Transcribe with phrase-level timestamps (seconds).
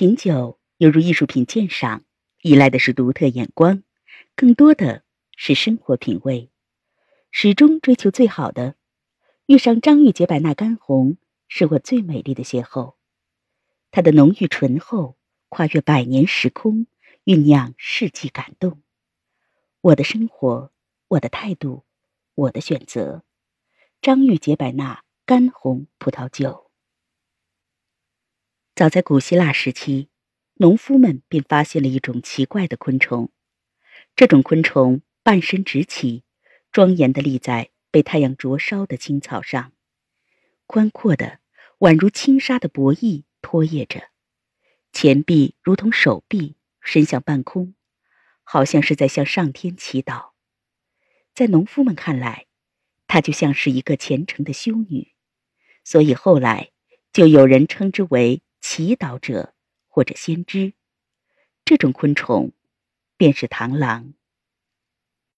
[0.00, 2.06] 品酒犹如艺术品鉴赏，
[2.40, 3.82] 依赖的是独特眼光，
[4.34, 5.04] 更多的
[5.36, 6.50] 是生活品味，
[7.30, 8.76] 始终追求最好的。
[9.44, 11.18] 遇上张玉洁百纳干红，
[11.48, 12.94] 是我最美丽的邂逅。
[13.90, 15.18] 它的浓郁醇厚，
[15.50, 16.86] 跨越百年时空，
[17.26, 18.80] 酝酿世纪感动。
[19.82, 20.72] 我的生活，
[21.08, 21.84] 我的态度，
[22.34, 23.22] 我的选择。
[24.00, 26.69] 张玉洁百纳干红葡萄酒。
[28.80, 30.08] 早在古希腊时期，
[30.54, 33.30] 农夫们便发现了一种奇怪的昆虫。
[34.16, 36.24] 这种昆虫半身直起，
[36.72, 39.74] 庄严地立在被太阳灼烧的青草上，
[40.66, 41.40] 宽阔的
[41.80, 44.08] 宛如轻纱的薄翼拖曳着，
[44.94, 47.74] 前臂如同手臂伸向半空。
[48.44, 50.30] 好像是在向上天祈祷，
[51.34, 52.46] 在农夫们看来，
[53.06, 55.12] 她就像是一个虔诚的修女，
[55.84, 56.70] 所以后来
[57.12, 59.54] 就有人称之为祈祷者
[59.88, 60.74] 或者先知。
[61.64, 62.52] 这种昆虫，
[63.16, 64.14] 便是螳螂。